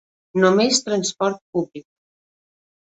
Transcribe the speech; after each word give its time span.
Només 0.43 0.79
transport 0.87 1.39
públic. 1.53 1.89